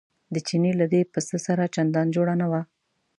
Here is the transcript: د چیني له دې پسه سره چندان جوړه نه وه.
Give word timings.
د 0.33 0.35
چیني 0.47 0.71
له 0.79 0.85
دې 0.93 1.01
پسه 1.13 1.37
سره 1.45 1.71
چندان 1.75 2.07
جوړه 2.15 2.33
نه 2.41 2.47
وه. 2.51 2.61